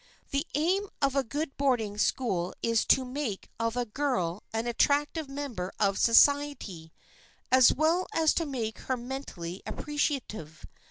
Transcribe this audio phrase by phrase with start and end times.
[0.31, 5.29] The aim of a good boarding school is to make of a girl an attractive
[5.29, 6.91] member of society
[7.51, 10.65] as well as to make her mentally appreciative.